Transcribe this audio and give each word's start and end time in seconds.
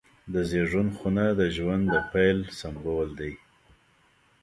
د 0.33 0.35
زیږون 0.49 0.87
خونه 0.97 1.25
د 1.39 1.41
ژوند 1.55 1.83
د 1.93 1.95
پیل 2.11 2.39
سمبول 2.59 3.09
دی. 3.19 3.33